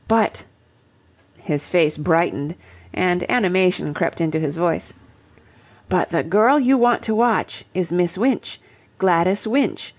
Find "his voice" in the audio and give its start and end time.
4.39-4.93